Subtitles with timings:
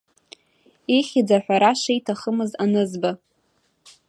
[0.97, 3.11] Ихьӡ аҳәара шиҭахымыз анызба…